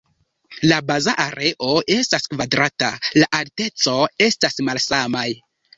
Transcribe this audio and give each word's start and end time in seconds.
La 0.71 0.79
baza 0.91 1.13
areo 1.25 1.75
estas 1.97 2.27
kvadrata, 2.33 2.91
la 3.21 3.31
alteco 3.43 3.97
estas 4.31 4.63
malsamaj. 4.71 5.29